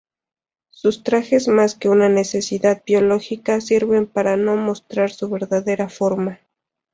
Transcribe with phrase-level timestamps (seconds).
[0.71, 6.39] Sus trajes más que una necesidad biológica sirven para no mostrar su verdadera forma.